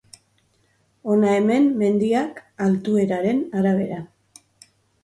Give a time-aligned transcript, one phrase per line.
[1.11, 4.05] Hona hemen mendiak altueraren arabera.